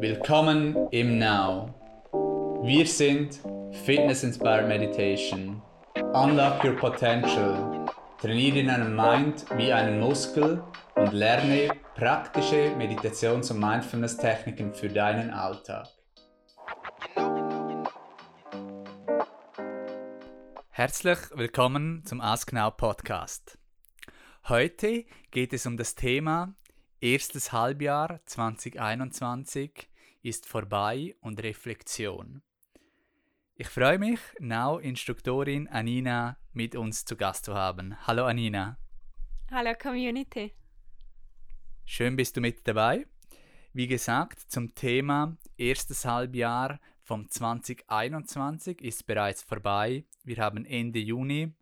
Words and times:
Willkommen 0.00 0.88
im 0.92 1.18
Now. 1.18 1.74
Wir 2.62 2.86
sind 2.86 3.40
Fitness 3.84 4.22
Inspired 4.22 4.68
Meditation. 4.68 5.60
Unlock 6.14 6.62
your 6.62 6.76
potential. 6.76 7.84
Trainiere 8.20 8.64
deinen 8.64 8.94
Mind 8.94 9.44
wie 9.56 9.72
einen 9.72 9.98
Muskel 9.98 10.62
und 10.94 11.12
lerne 11.12 11.70
praktische 11.96 12.76
Meditations- 12.76 13.50
und 13.50 13.58
Mindfulness-Techniken 13.58 14.72
für 14.72 14.88
deinen 14.88 15.30
Alltag. 15.30 15.88
Herzlich 20.70 21.18
willkommen 21.34 22.04
zum 22.04 22.20
Ask 22.20 22.52
Now 22.52 22.70
Podcast. 22.70 23.58
Heute 24.48 25.06
geht 25.32 25.52
es 25.52 25.66
um 25.66 25.76
das 25.76 25.96
Thema 25.96 26.54
Erstes 27.00 27.52
Halbjahr 27.52 28.20
2021 28.26 29.88
ist 30.22 30.46
vorbei 30.46 31.14
und 31.20 31.40
Reflexion. 31.40 32.42
Ich 33.54 33.68
freue 33.68 34.00
mich, 34.00 34.18
Now-Instruktorin 34.40 35.68
Anina 35.68 36.38
mit 36.52 36.74
uns 36.74 37.04
zu 37.04 37.14
Gast 37.14 37.44
zu 37.44 37.54
haben. 37.54 37.96
Hallo 38.04 38.24
Anina. 38.24 38.78
Hallo 39.52 39.74
Community. 39.80 40.52
Schön 41.84 42.16
bist 42.16 42.36
du 42.36 42.40
mit 42.40 42.66
dabei. 42.66 43.06
Wie 43.72 43.86
gesagt, 43.86 44.40
zum 44.40 44.74
Thema 44.74 45.36
erstes 45.56 46.04
Halbjahr 46.04 46.80
vom 47.04 47.28
2021 47.28 48.82
ist 48.82 49.06
bereits 49.06 49.44
vorbei. 49.44 50.04
Wir 50.24 50.38
haben 50.38 50.64
Ende 50.64 50.98
Juni 50.98 51.54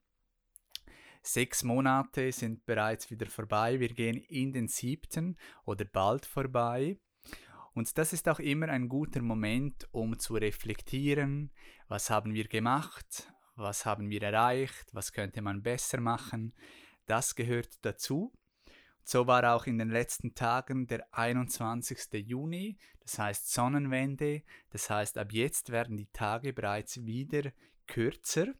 Sechs 1.26 1.64
Monate 1.64 2.30
sind 2.30 2.64
bereits 2.66 3.10
wieder 3.10 3.26
vorbei. 3.26 3.80
Wir 3.80 3.88
gehen 3.88 4.16
in 4.16 4.52
den 4.52 4.68
siebten 4.68 5.36
oder 5.64 5.84
bald 5.84 6.24
vorbei. 6.24 7.00
Und 7.74 7.98
das 7.98 8.12
ist 8.12 8.28
auch 8.28 8.38
immer 8.38 8.68
ein 8.68 8.88
guter 8.88 9.22
Moment, 9.22 9.88
um 9.90 10.16
zu 10.20 10.34
reflektieren, 10.34 11.50
was 11.88 12.10
haben 12.10 12.32
wir 12.32 12.46
gemacht, 12.46 13.32
was 13.56 13.84
haben 13.84 14.08
wir 14.08 14.22
erreicht, 14.22 14.86
was 14.92 15.12
könnte 15.12 15.42
man 15.42 15.64
besser 15.64 16.00
machen. 16.00 16.54
Das 17.06 17.34
gehört 17.34 17.84
dazu. 17.84 18.32
So 19.02 19.26
war 19.26 19.52
auch 19.52 19.66
in 19.66 19.78
den 19.78 19.90
letzten 19.90 20.36
Tagen 20.36 20.86
der 20.86 21.12
21. 21.12 22.24
Juni, 22.24 22.78
das 23.00 23.18
heißt 23.18 23.52
Sonnenwende, 23.52 24.44
das 24.70 24.88
heißt 24.88 25.18
ab 25.18 25.32
jetzt 25.32 25.72
werden 25.72 25.96
die 25.96 26.08
Tage 26.12 26.52
bereits 26.52 27.04
wieder 27.04 27.50
kürzer. 27.88 28.54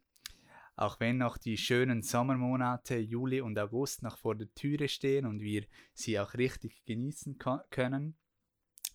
Auch 0.79 0.99
wenn 0.99 1.17
noch 1.17 1.39
die 1.39 1.57
schönen 1.57 2.03
Sommermonate 2.03 2.97
Juli 2.97 3.41
und 3.41 3.57
August 3.57 4.03
noch 4.03 4.19
vor 4.19 4.35
der 4.35 4.53
Türe 4.53 4.87
stehen 4.87 5.25
und 5.25 5.41
wir 5.41 5.65
sie 5.95 6.19
auch 6.19 6.35
richtig 6.35 6.85
genießen 6.85 7.39
können, 7.71 8.15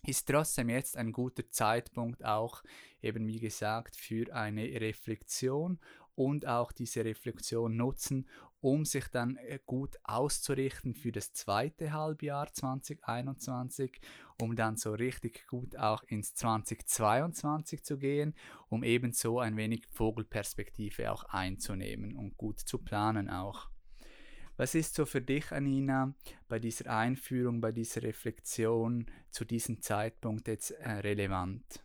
ist 0.07 0.29
trotzdem 0.29 0.69
jetzt 0.69 0.95
ein 0.95 1.11
guter 1.11 1.49
Zeitpunkt 1.49 2.23
auch 2.23 2.63
eben 3.01 3.27
wie 3.27 3.41
gesagt 3.41 3.97
für 3.97 4.33
eine 4.33 4.63
Reflexion 4.79 5.77
und 6.15 6.47
auch 6.47 6.71
diese 6.71 7.03
Reflexion 7.03 7.75
nutzen, 7.75 8.29
um 8.63 8.85
sich 8.85 9.09
dann 9.09 9.35
äh, 9.35 9.59
gut 9.65 9.97
auszurichten 10.03 10.95
für 10.95 11.11
das 11.11 11.33
zweite 11.33 11.91
Halbjahr 11.91 12.51
2021, 12.51 13.99
um 14.41 14.55
dann 14.55 14.77
so 14.77 14.93
richtig 14.93 15.45
gut 15.47 15.75
auch 15.75 16.01
ins 16.03 16.33
2022 16.33 17.83
zu 17.83 17.97
gehen, 17.97 18.33
um 18.69 18.83
eben 18.83 19.11
so 19.11 19.39
ein 19.39 19.57
wenig 19.57 19.85
Vogelperspektive 19.91 21.11
auch 21.11 21.25
einzunehmen 21.25 22.15
und 22.15 22.37
gut 22.37 22.61
zu 22.61 22.77
planen 22.77 23.29
auch. 23.29 23.69
Was 24.55 24.75
ist 24.75 24.95
so 24.95 25.05
für 25.05 25.21
dich, 25.21 25.51
Anina, 25.51 26.13
bei 26.47 26.59
dieser 26.59 26.95
Einführung, 26.95 27.59
bei 27.59 27.73
dieser 27.73 28.03
Reflexion 28.03 29.07
zu 29.29 29.43
diesem 29.43 29.81
Zeitpunkt 29.81 30.47
jetzt 30.47 30.71
äh, 30.71 30.89
relevant? 30.89 31.83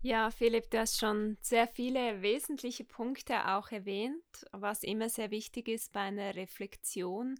Ja, 0.00 0.30
Philipp, 0.30 0.70
du 0.70 0.78
hast 0.78 1.00
schon 1.00 1.36
sehr 1.40 1.66
viele 1.66 2.22
wesentliche 2.22 2.84
Punkte 2.84 3.48
auch 3.48 3.72
erwähnt. 3.72 4.46
Was 4.52 4.84
immer 4.84 5.08
sehr 5.08 5.32
wichtig 5.32 5.66
ist 5.66 5.92
bei 5.92 6.02
einer 6.02 6.36
Reflexion, 6.36 7.34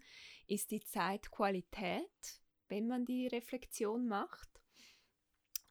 ist 0.48 0.72
die 0.72 0.80
Zeitqualität, 0.80 2.40
wenn 2.68 2.88
man 2.88 3.04
die 3.04 3.28
Reflexion 3.28 4.08
macht. 4.08 4.48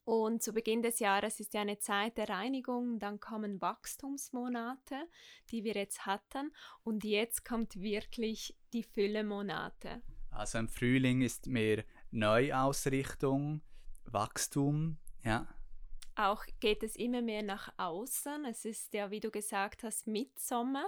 Und 0.05 0.41
zu 0.41 0.53
Beginn 0.53 0.81
des 0.81 0.99
Jahres 0.99 1.41
ist 1.41 1.53
ja 1.53 1.59
eine 1.59 1.77
Zeit 1.79 2.17
der 2.17 2.29
Reinigung, 2.29 2.99
dann 2.99 3.19
kommen 3.19 3.59
Wachstumsmonate, 3.59 4.95
die 5.51 5.65
wir 5.65 5.73
jetzt 5.73 6.05
hatten, 6.05 6.53
und 6.83 7.03
jetzt 7.03 7.43
kommt 7.43 7.81
wirklich 7.81 8.55
die 8.71 8.83
Fülle-Monate. 8.83 10.01
Also 10.31 10.59
im 10.59 10.69
Frühling 10.69 11.21
ist 11.21 11.47
mehr 11.47 11.83
Neuausrichtung, 12.11 13.61
Wachstum, 14.05 14.97
ja 15.25 15.45
auch 16.17 16.43
geht 16.59 16.83
es 16.83 16.95
immer 16.95 17.21
mehr 17.21 17.43
nach 17.43 17.71
außen. 17.77 18.45
Es 18.45 18.65
ist 18.65 18.93
ja, 18.93 19.11
wie 19.11 19.19
du 19.19 19.29
gesagt 19.29 19.83
hast, 19.83 20.07
Mitsommer. 20.07 20.85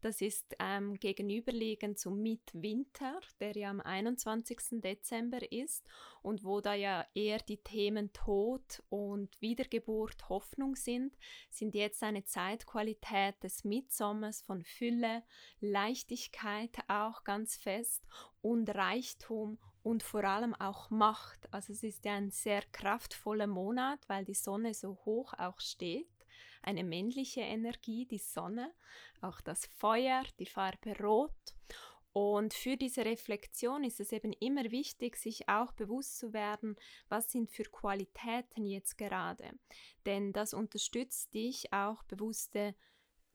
Das 0.00 0.20
ist 0.20 0.56
ähm, 0.58 0.94
gegenüberliegend 0.98 1.98
zum 1.98 2.20
Mitwinter, 2.20 3.20
der 3.40 3.56
ja 3.56 3.70
am 3.70 3.80
21. 3.80 4.80
Dezember 4.82 5.52
ist 5.52 5.86
und 6.22 6.44
wo 6.44 6.60
da 6.60 6.74
ja 6.74 7.06
eher 7.14 7.38
die 7.38 7.58
Themen 7.58 8.12
Tod 8.12 8.82
und 8.88 9.40
Wiedergeburt 9.40 10.28
Hoffnung 10.28 10.74
sind, 10.74 11.16
sind 11.50 11.74
jetzt 11.74 12.02
eine 12.02 12.24
Zeitqualität 12.24 13.42
des 13.42 13.64
Mitsommers 13.64 14.42
von 14.42 14.64
Fülle, 14.64 15.22
Leichtigkeit 15.60 16.76
auch 16.88 17.24
ganz 17.24 17.56
fest 17.56 18.02
und 18.40 18.68
Reichtum 18.68 19.58
und 19.82 20.02
vor 20.02 20.24
allem 20.24 20.54
auch 20.54 20.90
Macht. 20.90 21.52
Also 21.52 21.72
es 21.72 21.82
ist 21.82 22.04
ja 22.04 22.14
ein 22.14 22.30
sehr 22.30 22.62
kraftvoller 22.72 23.46
Monat, 23.46 24.00
weil 24.08 24.24
die 24.24 24.34
Sonne 24.34 24.74
so 24.74 24.98
hoch 25.04 25.34
auch 25.34 25.60
steht. 25.60 26.08
Eine 26.62 26.84
männliche 26.84 27.40
Energie, 27.40 28.06
die 28.06 28.18
Sonne, 28.18 28.72
auch 29.20 29.40
das 29.40 29.66
Feuer, 29.66 30.22
die 30.38 30.46
Farbe 30.46 30.96
Rot. 31.00 31.32
Und 32.12 32.52
für 32.52 32.76
diese 32.76 33.04
Reflexion 33.04 33.84
ist 33.84 33.98
es 33.98 34.12
eben 34.12 34.32
immer 34.34 34.70
wichtig, 34.70 35.16
sich 35.16 35.48
auch 35.48 35.72
bewusst 35.72 36.18
zu 36.18 36.32
werden, 36.32 36.76
was 37.08 37.32
sind 37.32 37.50
für 37.50 37.64
Qualitäten 37.64 38.66
jetzt 38.66 38.98
gerade. 38.98 39.50
Denn 40.04 40.32
das 40.32 40.52
unterstützt 40.52 41.32
dich 41.32 41.72
auch 41.72 42.02
bewusste 42.04 42.74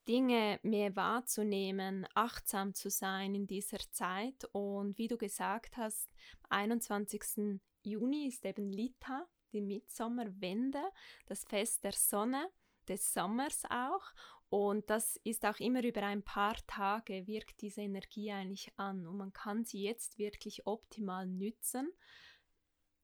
Dinge 0.08 0.60
mehr 0.64 0.96
wahrzunehmen, 0.96 2.08
achtsam 2.14 2.74
zu 2.74 2.90
sein 2.90 3.36
in 3.36 3.48
dieser 3.48 3.80
Zeit. 3.92 4.46
Und 4.52 4.98
wie 4.98 5.08
du 5.08 5.18
gesagt 5.18 5.78
hast, 5.78 6.08
am 6.44 6.58
21. 6.58 7.60
Juni 7.84 8.28
ist 8.28 8.46
eben 8.46 8.70
Lita, 8.70 9.28
die 9.52 9.62
Mitsommerwende, 9.62 10.84
das 11.26 11.44
Fest 11.44 11.84
der 11.84 11.94
Sonne, 11.94 12.50
des 12.88 13.14
Sommers 13.14 13.64
auch. 13.70 14.14
Und 14.50 14.90
das 14.90 15.18
ist 15.24 15.46
auch 15.46 15.60
immer 15.60 15.84
über 15.84 16.04
ein 16.04 16.24
paar 16.24 16.56
Tage 16.68 17.28
wirkt 17.28 17.62
diese 17.62 17.82
Energie 17.82 18.32
eigentlich 18.32 18.72
an. 18.78 19.06
Und 19.06 19.18
man 19.18 19.34
kann 19.34 19.66
sie 19.66 19.84
jetzt 19.84 20.18
wirklich 20.18 20.66
optimal 20.66 21.28
nützen 21.28 21.92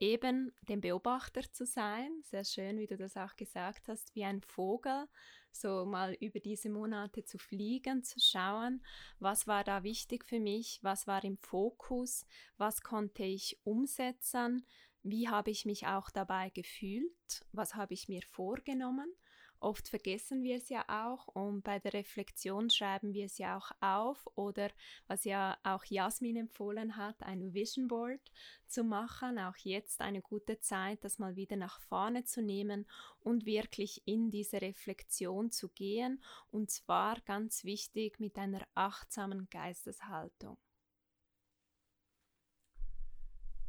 eben 0.03 0.53
dem 0.63 0.81
Beobachter 0.81 1.41
zu 1.51 1.65
sein, 1.65 2.11
sehr 2.23 2.43
schön, 2.43 2.77
wie 2.77 2.87
du 2.87 2.97
das 2.97 3.15
auch 3.15 3.35
gesagt 3.37 3.87
hast, 3.87 4.13
wie 4.15 4.25
ein 4.25 4.41
Vogel, 4.41 5.07
so 5.55 5.85
mal 5.85 6.13
über 6.19 6.39
diese 6.39 6.69
Monate 6.69 7.23
zu 7.23 7.37
fliegen, 7.37 8.03
zu 8.03 8.19
schauen, 8.19 8.83
was 9.19 9.47
war 9.47 9.63
da 9.63 9.83
wichtig 9.83 10.25
für 10.25 10.39
mich, 10.39 10.79
was 10.81 11.07
war 11.07 11.23
im 11.23 11.37
Fokus, 11.37 12.25
was 12.57 12.81
konnte 12.81 13.23
ich 13.23 13.59
umsetzen, 13.63 14.65
wie 15.03 15.29
habe 15.29 15.51
ich 15.51 15.65
mich 15.65 15.87
auch 15.87 16.09
dabei 16.09 16.49
gefühlt, 16.49 17.45
was 17.51 17.75
habe 17.75 17.93
ich 17.93 18.07
mir 18.07 18.21
vorgenommen 18.23 19.13
Oft 19.63 19.87
vergessen 19.87 20.43
wir 20.43 20.57
es 20.57 20.67
ja 20.67 20.83
auch 20.89 21.29
und 21.29 21.63
bei 21.63 21.79
der 21.79 21.93
Reflexion 21.93 22.69
schreiben 22.69 23.13
wir 23.13 23.27
es 23.27 23.37
ja 23.37 23.55
auch 23.55 23.71
auf 23.79 24.27
oder 24.35 24.69
was 25.07 25.23
ja 25.23 25.57
auch 25.63 25.85
Jasmin 25.85 26.35
empfohlen 26.35 26.97
hat, 26.97 27.23
ein 27.23 27.53
Vision 27.53 27.87
Board 27.87 28.19
zu 28.67 28.83
machen. 28.83 29.39
Auch 29.39 29.55
jetzt 29.55 30.01
eine 30.01 30.21
gute 30.21 30.59
Zeit, 30.59 31.05
das 31.05 31.17
mal 31.17 31.37
wieder 31.37 31.55
nach 31.55 31.79
vorne 31.79 32.25
zu 32.25 32.41
nehmen 32.41 32.85
und 33.21 33.45
wirklich 33.45 34.01
in 34.05 34.31
diese 34.31 34.61
Reflexion 34.61 35.49
zu 35.49 35.69
gehen 35.69 36.21
und 36.51 36.69
zwar 36.69 37.21
ganz 37.21 37.63
wichtig 37.63 38.19
mit 38.19 38.37
einer 38.37 38.67
achtsamen 38.75 39.47
Geisteshaltung. 39.49 40.57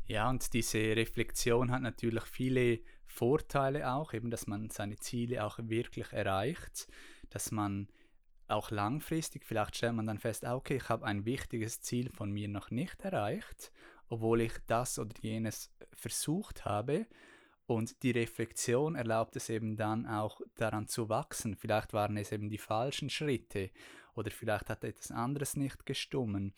Ja, 0.07 0.29
und 0.29 0.53
diese 0.53 0.79
Reflexion 0.79 1.71
hat 1.71 1.83
natürlich 1.83 2.25
viele 2.25 2.81
Vorteile 3.07 3.91
auch, 3.91 4.13
eben, 4.13 4.31
dass 4.31 4.47
man 4.47 4.69
seine 4.69 4.97
Ziele 4.97 5.45
auch 5.45 5.59
wirklich 5.63 6.13
erreicht, 6.13 6.89
dass 7.31 7.51
man 7.51 7.89
auch 8.47 8.71
langfristig, 8.71 9.47
vielleicht 9.47 9.77
stellt 9.77 9.95
man 9.95 10.07
dann 10.07 10.19
fest, 10.19 10.45
ah, 10.45 10.55
okay, 10.55 10.77
ich 10.77 10.89
habe 10.91 11.07
ein 11.07 11.25
wichtiges 11.25 11.81
Ziel 11.81 12.11
von 12.11 12.31
mir 12.31 12.49
noch 12.49 12.71
nicht 12.71 13.01
erreicht, 13.01 13.73
obwohl 14.09 14.43
ich 14.43 14.53
das 14.67 14.99
oder 14.99 15.15
jenes 15.23 15.73
versucht 15.95 16.67
habe. 16.67 17.07
Und 17.67 18.03
die 18.03 18.11
Reflexion 18.11 18.95
erlaubt 18.95 19.37
es 19.37 19.49
eben 19.49 19.77
dann 19.77 20.07
auch 20.07 20.43
daran 20.57 20.87
zu 20.87 21.09
wachsen. 21.09 21.57
Vielleicht 21.57 21.95
waren 21.95 22.19
es 22.19 22.31
eben 22.31 22.51
die 22.51 22.59
falschen 22.59 23.09
Schritte 23.09 23.71
oder 24.15 24.31
vielleicht 24.31 24.69
hat 24.69 24.85
etwas 24.85 25.11
anderes 25.11 25.57
nicht 25.57 25.87
gestummen. 25.87 26.53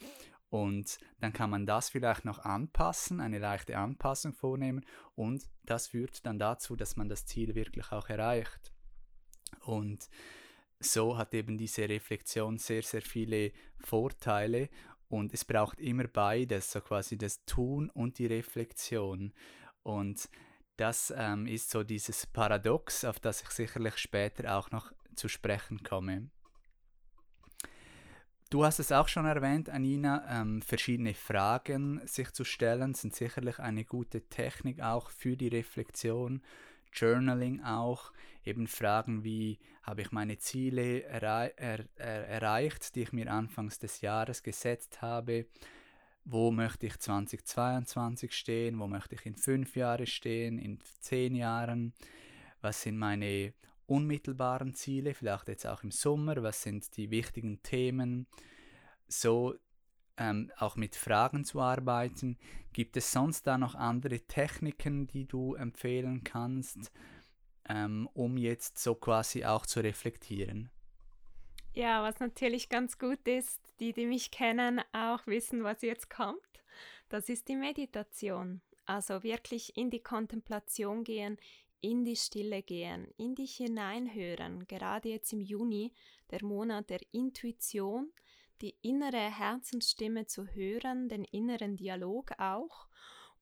Und 0.48 0.98
dann 1.20 1.32
kann 1.32 1.50
man 1.50 1.66
das 1.66 1.88
vielleicht 1.90 2.24
noch 2.24 2.38
anpassen, 2.38 3.20
eine 3.20 3.38
leichte 3.38 3.76
Anpassung 3.76 4.32
vornehmen 4.32 4.84
und 5.14 5.44
das 5.64 5.88
führt 5.88 6.24
dann 6.24 6.38
dazu, 6.38 6.76
dass 6.76 6.96
man 6.96 7.08
das 7.08 7.26
Ziel 7.26 7.54
wirklich 7.54 7.90
auch 7.90 8.08
erreicht. 8.08 8.72
Und 9.64 10.08
so 10.78 11.18
hat 11.18 11.34
eben 11.34 11.58
diese 11.58 11.88
Reflexion 11.88 12.58
sehr, 12.58 12.82
sehr 12.82 13.02
viele 13.02 13.52
Vorteile 13.80 14.68
und 15.08 15.32
es 15.34 15.44
braucht 15.44 15.80
immer 15.80 16.06
beides, 16.06 16.72
so 16.72 16.80
quasi 16.80 17.16
das 17.16 17.44
Tun 17.44 17.90
und 17.90 18.18
die 18.18 18.26
Reflexion. 18.26 19.32
Und 19.82 20.28
das 20.76 21.12
ähm, 21.16 21.46
ist 21.46 21.70
so 21.70 21.82
dieses 21.82 22.26
Paradox, 22.26 23.04
auf 23.04 23.18
das 23.20 23.42
ich 23.42 23.50
sicherlich 23.50 23.96
später 23.98 24.56
auch 24.56 24.70
noch 24.70 24.92
zu 25.14 25.28
sprechen 25.28 25.82
komme. 25.82 26.30
Du 28.48 28.64
hast 28.64 28.78
es 28.78 28.92
auch 28.92 29.08
schon 29.08 29.26
erwähnt, 29.26 29.68
Anina, 29.68 30.24
ähm, 30.30 30.62
verschiedene 30.62 31.14
Fragen 31.14 32.00
sich 32.06 32.30
zu 32.30 32.44
stellen 32.44 32.94
sind 32.94 33.12
sicherlich 33.12 33.58
eine 33.58 33.84
gute 33.84 34.28
Technik 34.28 34.80
auch 34.80 35.10
für 35.10 35.36
die 35.36 35.48
Reflexion. 35.48 36.42
Journaling 36.92 37.64
auch, 37.64 38.12
eben 38.44 38.68
Fragen 38.68 39.24
wie, 39.24 39.58
habe 39.82 40.02
ich 40.02 40.12
meine 40.12 40.38
Ziele 40.38 41.02
errei 41.02 41.54
er 41.56 41.86
er 41.96 42.28
erreicht, 42.28 42.94
die 42.94 43.02
ich 43.02 43.12
mir 43.12 43.32
anfangs 43.32 43.80
des 43.80 44.00
Jahres 44.00 44.44
gesetzt 44.44 45.02
habe? 45.02 45.46
Wo 46.24 46.52
möchte 46.52 46.86
ich 46.86 46.98
2022 46.98 48.32
stehen? 48.32 48.78
Wo 48.78 48.86
möchte 48.86 49.16
ich 49.16 49.26
in 49.26 49.34
fünf 49.34 49.74
Jahren 49.74 50.06
stehen? 50.06 50.58
In 50.58 50.78
zehn 51.00 51.34
Jahren? 51.34 51.94
Was 52.60 52.82
sind 52.82 52.96
meine 52.96 53.54
unmittelbaren 53.86 54.74
Ziele, 54.74 55.14
vielleicht 55.14 55.48
jetzt 55.48 55.66
auch 55.66 55.82
im 55.82 55.90
Sommer, 55.90 56.42
was 56.42 56.62
sind 56.62 56.96
die 56.96 57.10
wichtigen 57.10 57.62
Themen, 57.62 58.26
so 59.08 59.54
ähm, 60.16 60.50
auch 60.58 60.76
mit 60.76 60.96
Fragen 60.96 61.44
zu 61.44 61.60
arbeiten. 61.60 62.38
Gibt 62.72 62.96
es 62.96 63.12
sonst 63.12 63.46
da 63.46 63.58
noch 63.58 63.74
andere 63.74 64.20
Techniken, 64.20 65.06
die 65.06 65.26
du 65.26 65.54
empfehlen 65.54 66.24
kannst, 66.24 66.90
ähm, 67.68 68.08
um 68.14 68.36
jetzt 68.36 68.78
so 68.78 68.94
quasi 68.94 69.44
auch 69.44 69.66
zu 69.66 69.80
reflektieren? 69.80 70.70
Ja, 71.74 72.02
was 72.02 72.18
natürlich 72.20 72.70
ganz 72.70 72.98
gut 72.98 73.28
ist, 73.28 73.60
die, 73.80 73.92
die 73.92 74.06
mich 74.06 74.30
kennen, 74.30 74.80
auch 74.92 75.26
wissen, 75.26 75.62
was 75.62 75.82
jetzt 75.82 76.08
kommt. 76.08 76.40
Das 77.08 77.28
ist 77.28 77.48
die 77.48 77.56
Meditation. 77.56 78.62
Also 78.86 79.22
wirklich 79.22 79.76
in 79.76 79.90
die 79.90 80.02
Kontemplation 80.02 81.04
gehen, 81.04 81.38
in 81.80 82.04
die 82.04 82.16
Stille 82.16 82.62
gehen, 82.62 83.08
in 83.16 83.34
dich 83.34 83.56
hineinhören, 83.56 84.66
gerade 84.66 85.08
jetzt 85.08 85.32
im 85.32 85.40
Juni, 85.40 85.92
der 86.30 86.44
Monat 86.44 86.90
der 86.90 87.00
Intuition, 87.12 88.12
die 88.60 88.76
innere 88.82 89.30
Herzensstimme 89.30 90.26
zu 90.26 90.46
hören, 90.46 91.08
den 91.08 91.24
inneren 91.24 91.76
Dialog 91.76 92.32
auch. 92.38 92.88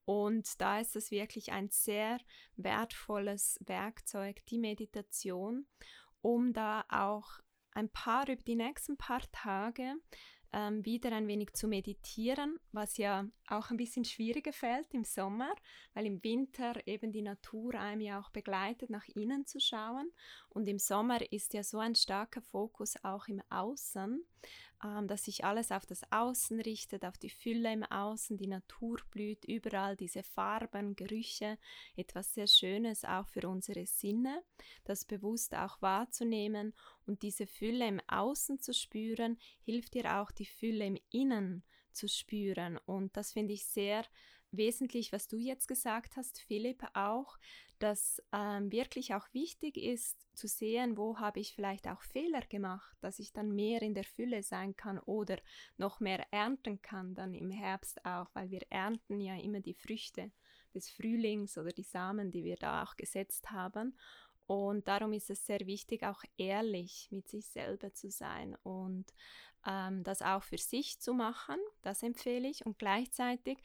Und 0.05 0.61
da 0.61 0.81
ist 0.81 0.97
es 0.97 1.11
wirklich 1.11 1.53
ein 1.53 1.71
sehr 1.71 2.19
wertvolles 2.57 3.59
Werkzeug, 3.65 4.45
die 4.47 4.59
Meditation, 4.59 5.67
um 6.21 6.53
da 6.53 6.85
auch 6.89 7.41
ein 7.73 7.89
paar 7.89 8.29
über 8.29 8.43
die 8.43 8.57
nächsten 8.57 8.97
paar 8.97 9.23
Tage 9.33 9.95
ähm, 10.55 10.85
wieder 10.85 11.11
ein 11.11 11.27
wenig 11.27 11.53
zu 11.55 11.67
meditieren, 11.67 12.61
was 12.71 12.97
ja 12.97 13.27
auch 13.49 13.71
ein 13.71 13.77
bisschen 13.77 14.05
schwieriger 14.05 14.53
fällt 14.53 14.95
im 14.95 15.03
Sommer, 15.03 15.53
weil 15.95 16.07
im 16.07 16.23
Winter 16.23 16.75
eben 16.87 17.11
die 17.11 17.23
Natur 17.23 17.75
einem 17.75 18.01
ja 18.01 18.21
auch 18.21 18.31
begleitet, 18.31 18.89
nach 18.89 19.07
innen 19.17 19.47
zu 19.47 19.59
schauen. 19.59 20.13
Und 20.49 20.69
im 20.69 20.79
Sommer 20.79 21.21
ist 21.33 21.55
ja 21.55 21.65
so 21.65 21.81
ein 21.81 21.97
starker 21.97 22.41
Fokus 22.41 22.95
auch 23.03 23.27
im 23.27 23.43
Außen 23.51 24.25
ähm, 24.83 25.07
dass 25.09 25.25
sich 25.25 25.45
alles 25.45 25.71
auf 25.71 25.87
das 25.87 26.01
Außen 26.11 26.61
richtet, 26.61 27.05
auf 27.05 27.19
die 27.19 27.31
Fülle 27.31 27.73
im 27.73 27.85
Außen, 27.85 28.37
die 28.37 28.47
Natur 28.47 28.99
blüht, 29.11 29.45
überall 29.45 29.97
diese 29.97 30.23
Farben, 30.23 30.97
Gerüche, 30.97 31.59
etwas 31.97 32.35
sehr 32.35 32.47
Schönes 32.47 33.05
auch 33.05 33.29
für 33.29 33.49
unsere 33.49 33.87
Sinne, 33.87 34.43
das 34.85 35.05
bewusst 35.05 35.55
auch 35.55 35.81
wahrzunehmen 35.83 36.75
und 37.07 37.23
diese 37.23 37.47
Fülle 37.47 37.87
im 37.87 38.01
Außen 38.09 38.61
zu 38.61 38.73
spüren, 38.73 39.39
hilft 39.65 39.95
dir 39.95 40.21
auch 40.21 40.31
die 40.31 40.47
Fülle 40.47 40.87
im 40.87 40.99
Innen 41.11 41.63
zu 41.93 42.09
spüren. 42.09 42.79
Und 42.87 43.17
das 43.17 43.33
finde 43.33 43.55
ich 43.55 43.67
sehr 43.67 44.05
wesentlich, 44.51 45.13
was 45.13 45.29
du 45.29 45.39
jetzt 45.39 45.69
gesagt 45.69 46.17
hast, 46.17 46.41
Philipp, 46.41 46.85
auch, 46.95 47.37
dass 47.85 48.23
ähm, 48.33 48.73
wirklich 48.73 49.13
auch 49.13 49.27
wichtig 49.35 49.77
ist 49.77 50.27
zu 50.35 50.49
sehen, 50.49 50.97
wo 50.97 51.19
habe 51.19 51.39
ich 51.39 51.55
vielleicht 51.55 51.87
auch 51.87 52.01
Fehler 52.01 52.41
gemacht, 52.41 52.97
dass 53.03 53.19
ich 53.19 53.35
dann 53.35 53.55
mehr 53.55 53.83
in 53.83 53.93
der 53.93 54.05
Fülle 54.05 54.43
sein 54.43 54.75
kann 54.75 54.99
oder 55.01 55.37
noch 55.77 56.01
mehr 56.01 56.27
ernten 56.33 56.81
kann 56.81 57.15
dann 57.15 57.35
im 57.35 57.51
Herbst 57.51 58.03
auch, 58.07 58.31
weil 58.33 58.49
wir 58.49 58.63
ernten 58.71 59.21
ja 59.21 59.37
immer 59.37 59.61
die 59.61 59.75
Früchte 59.75 60.33
des 60.73 60.89
Frühlings 60.89 61.59
oder 61.59 61.73
die 61.73 61.83
Samen, 61.83 62.31
die 62.31 62.43
wir 62.43 62.57
da 62.57 62.83
auch 62.83 62.97
gesetzt 62.97 63.51
haben. 63.51 63.99
Und 64.47 64.89
darum 64.89 65.13
ist 65.13 65.29
es 65.29 65.45
sehr 65.45 65.67
wichtig, 65.67 66.05
auch 66.05 66.23
ehrlich 66.39 67.09
mit 67.11 67.29
sich 67.29 67.45
selber 67.49 67.93
zu 67.93 68.11
sein 68.11 68.57
und 68.63 69.13
ähm, 69.67 70.03
das 70.05 70.23
auch 70.23 70.43
für 70.43 70.57
sich 70.57 71.01
zu 71.01 71.13
machen. 71.13 71.59
Das 71.83 72.03
empfehle 72.03 72.49
ich. 72.49 72.65
Und 72.65 72.79
gleichzeitig 72.79 73.59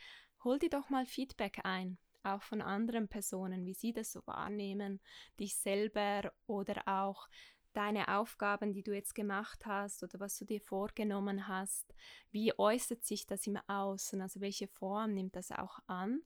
hol 0.43 0.59
dir 0.59 0.69
doch 0.69 0.89
mal 0.89 1.05
Feedback 1.05 1.61
ein 1.63 1.97
auch 2.35 2.41
von 2.41 2.61
anderen 2.61 3.07
Personen, 3.07 3.65
wie 3.65 3.73
sie 3.73 3.93
das 3.93 4.11
so 4.11 4.21
wahrnehmen, 4.25 4.99
dich 5.39 5.55
selber 5.55 6.31
oder 6.47 6.87
auch 6.87 7.27
deine 7.73 8.07
Aufgaben, 8.17 8.73
die 8.73 8.83
du 8.83 8.93
jetzt 8.93 9.15
gemacht 9.15 9.65
hast 9.65 10.03
oder 10.03 10.19
was 10.19 10.37
du 10.37 10.45
dir 10.45 10.59
vorgenommen 10.61 11.47
hast, 11.47 11.93
wie 12.31 12.57
äußert 12.57 13.03
sich 13.03 13.27
das 13.27 13.45
im 13.47 13.57
Außen, 13.67 14.21
also 14.21 14.41
welche 14.41 14.67
Form 14.67 15.13
nimmt 15.13 15.35
das 15.35 15.51
auch 15.51 15.79
an. 15.87 16.21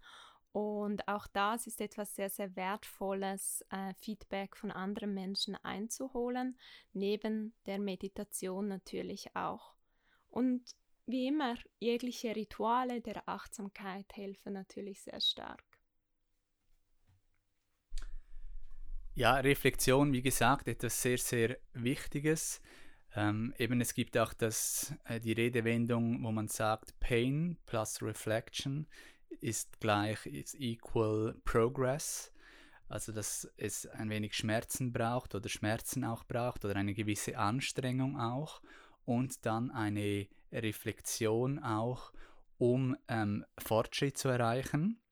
Und 0.52 1.08
auch 1.08 1.26
das 1.28 1.66
ist 1.66 1.82
etwas 1.82 2.16
sehr, 2.16 2.30
sehr 2.30 2.56
Wertvolles, 2.56 3.66
äh, 3.72 3.94
Feedback 3.96 4.56
von 4.56 4.72
anderen 4.72 5.14
Menschen 5.14 5.56
einzuholen, 5.56 6.58
neben 6.94 7.56
der 7.66 7.80
Meditation 7.80 8.68
natürlich 8.68 9.36
auch. 9.36 9.74
Und 10.30 10.76
wie 11.06 11.28
immer, 11.28 11.56
jegliche 11.80 12.36
Rituale 12.36 13.02
der 13.02 13.28
Achtsamkeit 13.28 14.06
helfen 14.16 14.54
natürlich 14.54 15.02
sehr 15.02 15.20
stark. 15.20 15.73
Ja, 19.16 19.36
Reflexion, 19.36 20.12
wie 20.12 20.24
gesagt, 20.24 20.68
etwas 20.68 21.00
sehr, 21.00 21.20
sehr 21.20 21.58
Wichtiges. 21.74 22.62
Ähm, 23.16 23.54
eben 23.60 23.80
es 23.80 23.94
gibt 23.94 24.18
auch 24.18 24.34
das, 24.34 24.92
äh, 25.06 25.20
die 25.20 25.34
Redewendung, 25.34 26.24
wo 26.24 26.32
man 26.32 26.48
sagt, 26.48 27.00
Pain 27.00 27.58
plus 27.68 28.02
Reflection 28.02 28.88
ist 29.40 29.80
gleich, 29.80 30.26
ist 30.26 30.56
equal 30.60 31.36
progress. 31.46 32.34
Also 32.90 33.12
dass 33.12 33.48
es 33.56 33.86
ein 33.86 34.10
wenig 34.10 34.34
Schmerzen 34.34 34.92
braucht 34.92 35.36
oder 35.36 35.48
Schmerzen 35.48 36.04
auch 36.06 36.24
braucht 36.24 36.66
oder 36.66 36.76
eine 36.76 36.96
gewisse 36.96 37.38
Anstrengung 37.38 38.20
auch 38.20 38.64
und 39.06 39.46
dann 39.46 39.70
eine 39.70 40.28
Reflexion 40.52 41.60
auch, 41.60 42.14
um 42.58 42.98
ähm, 43.08 43.46
Fortschritt 43.60 44.18
zu 44.18 44.30
erreichen. 44.30 45.03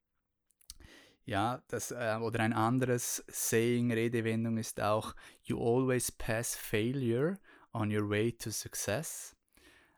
Ja, 1.26 1.62
das, 1.68 1.92
äh, 1.92 2.18
oder 2.22 2.40
ein 2.40 2.54
anderes 2.54 3.24
Saying, 3.28 3.92
Redewendung 3.92 4.58
ist 4.58 4.82
auch, 4.82 5.16
you 5.44 5.60
always 5.60 6.12
pass 6.12 6.56
failure 6.56 7.40
on 7.74 7.96
your 7.96 8.10
way 8.10 8.32
to 8.32 8.50
success. 8.50 9.36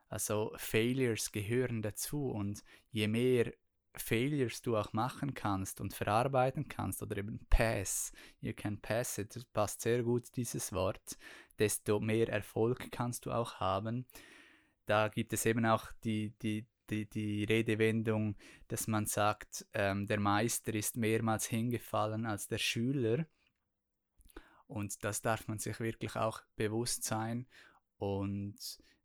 Also 0.10 0.54
Failures 0.58 1.32
gehören 1.32 1.82
dazu 1.82 2.30
und 2.30 2.64
je 2.92 3.08
mehr 3.08 3.52
Failures 3.96 4.62
du 4.62 4.76
auch 4.78 4.94
machen 4.94 5.34
kannst 5.34 5.80
und 5.80 5.94
verarbeiten 5.94 6.68
kannst 6.68 7.02
oder 7.02 7.18
eben 7.18 7.46
pass, 7.50 8.12
you 8.42 8.54
can 8.54 8.80
pass 8.80 9.18
it, 9.18 9.36
das 9.36 9.46
passt 9.46 9.82
sehr 9.82 10.04
gut 10.04 10.36
dieses 10.36 10.74
Wort, 10.74 11.18
desto 11.60 12.00
mehr 12.00 12.30
Erfolg 12.30 12.92
kannst 12.92 13.26
du 13.26 13.32
auch 13.32 13.56
haben. 13.56 14.06
Da 14.86 15.08
gibt 15.08 15.32
es 15.34 15.46
eben 15.46 15.66
auch 15.66 15.92
die, 16.04 16.32
die, 16.42 16.66
die, 16.90 17.10
die 17.10 17.44
Redewendung, 17.44 18.36
dass 18.68 18.88
man 18.88 19.06
sagt, 19.06 19.66
ähm, 19.74 20.08
der 20.08 20.20
Meister 20.20 20.74
ist 20.74 20.98
mehrmals 20.98 21.46
hingefallen 21.46 22.26
als 22.26 22.48
der 22.48 22.58
Schüler. 22.58 23.26
Und 24.68 25.04
das 25.04 25.22
darf 25.22 25.48
man 25.48 25.60
sich 25.60 25.80
wirklich 25.80 26.16
auch 26.16 26.42
bewusst 26.56 27.04
sein 27.04 27.48
und 27.98 28.58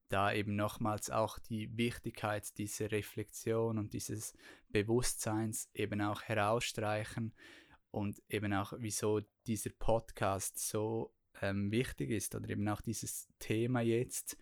da 0.08 0.32
eben 0.32 0.56
nochmals 0.56 1.11
auch 1.11 1.38
die 1.38 1.76
Wichtigkeit 1.76 2.56
dieser 2.56 2.90
Reflexion 2.90 3.78
und 3.78 3.92
dieses 3.92 4.35
Bewusstseins 4.68 5.68
eben 5.75 6.00
auch 6.00 6.23
herausstreichen 6.23 7.35
und 7.90 8.23
eben 8.28 8.52
auch, 8.54 8.73
wieso 8.78 9.20
dieser 9.47 9.70
Podcast 9.70 10.58
so 10.58 11.14
ähm, 11.42 11.70
wichtig 11.70 12.11
ist 12.11 12.35
oder 12.35 12.49
eben 12.49 12.66
auch 12.68 12.80
dieses 12.80 13.28
Thema 13.38 13.80
jetzt 13.80 14.37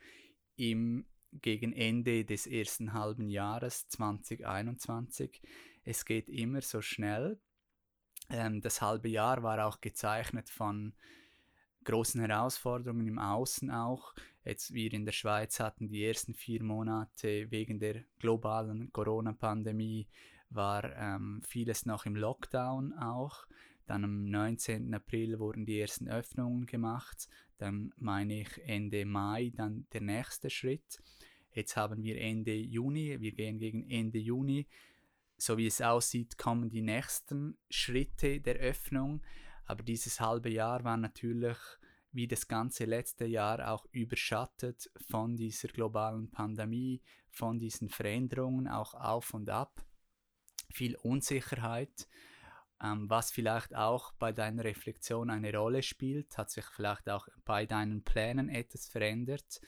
im 0.56 1.06
gegen 1.42 1.72
Ende 1.72 2.24
des 2.24 2.46
ersten 2.46 2.92
halben 2.92 3.28
Jahres 3.28 3.88
2021. 3.88 5.40
Es 5.84 6.04
geht 6.04 6.28
immer 6.28 6.62
so 6.62 6.82
schnell. 6.82 7.38
Ähm, 8.28 8.60
das 8.60 8.80
halbe 8.82 9.08
Jahr 9.08 9.42
war 9.42 9.66
auch 9.66 9.80
gezeichnet 9.80 10.50
von 10.50 10.94
großen 11.84 12.20
Herausforderungen 12.20 13.06
im 13.06 13.18
Außen 13.18 13.70
auch. 13.70 14.14
Jetzt 14.44 14.72
wir 14.72 14.92
in 14.92 15.04
der 15.04 15.12
Schweiz 15.12 15.60
hatten 15.60 15.88
die 15.88 16.04
ersten 16.04 16.34
vier 16.34 16.62
Monate 16.62 17.50
wegen 17.50 17.78
der 17.78 18.04
globalen 18.18 18.92
Corona-Pandemie 18.92 20.08
war 20.50 20.84
ähm, 20.96 21.42
vieles 21.46 21.86
noch 21.86 22.06
im 22.06 22.16
Lockdown 22.16 22.92
auch. 22.94 23.46
Dann 23.86 24.04
am 24.04 24.24
19. 24.24 24.92
April 24.92 25.38
wurden 25.38 25.64
die 25.64 25.80
ersten 25.80 26.08
Öffnungen 26.08 26.66
gemacht. 26.66 27.28
Dann 27.58 27.92
meine 27.96 28.42
ich 28.42 28.58
Ende 28.64 29.06
Mai 29.06 29.52
dann 29.54 29.86
der 29.92 30.00
nächste 30.02 30.50
Schritt. 30.50 31.00
Jetzt 31.52 31.76
haben 31.76 32.02
wir 32.02 32.20
Ende 32.20 32.54
Juni, 32.54 33.20
wir 33.20 33.32
gehen 33.32 33.58
gegen 33.58 33.88
Ende 33.88 34.18
Juni. 34.18 34.66
So 35.38 35.56
wie 35.56 35.66
es 35.66 35.80
aussieht, 35.80 36.36
kommen 36.36 36.68
die 36.68 36.82
nächsten 36.82 37.56
Schritte 37.70 38.40
der 38.40 38.56
Öffnung. 38.56 39.22
Aber 39.64 39.82
dieses 39.82 40.20
halbe 40.20 40.50
Jahr 40.50 40.84
war 40.84 40.96
natürlich 40.96 41.56
wie 42.12 42.26
das 42.26 42.48
ganze 42.48 42.86
letzte 42.86 43.26
Jahr 43.26 43.70
auch 43.70 43.86
überschattet 43.92 44.90
von 45.08 45.36
dieser 45.36 45.68
globalen 45.68 46.30
Pandemie, 46.30 47.02
von 47.30 47.58
diesen 47.58 47.90
Veränderungen, 47.90 48.68
auch 48.68 48.94
auf 48.94 49.34
und 49.34 49.50
ab. 49.50 49.84
Viel 50.72 50.96
Unsicherheit 50.96 52.08
ähm, 52.82 53.08
was 53.08 53.30
vielleicht 53.30 53.74
auch 53.74 54.12
bei 54.14 54.32
deiner 54.32 54.64
Reflexion 54.64 55.30
eine 55.30 55.54
Rolle 55.56 55.82
spielt, 55.82 56.36
hat 56.36 56.50
sich 56.50 56.64
vielleicht 56.66 57.08
auch 57.08 57.28
bei 57.44 57.66
deinen 57.66 58.04
Plänen 58.04 58.48
etwas 58.48 58.86
verändert, 58.86 59.60